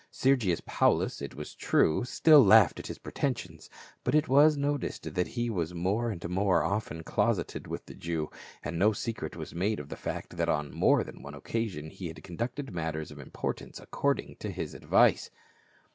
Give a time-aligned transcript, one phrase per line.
[0.09, 3.69] Sergius Paulus, it was true, still laughed at his pretensions,
[4.03, 8.31] but it was noticed that he was more and more often closeted with the Jew,
[8.63, 12.07] and no secret was made of the fact that on more than one occasion he
[12.07, 15.29] had conducted matters of im portance according to his advice.